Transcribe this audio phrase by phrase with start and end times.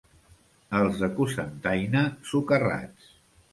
[0.79, 2.03] Els de Cocentaina,
[2.33, 3.15] socarrats.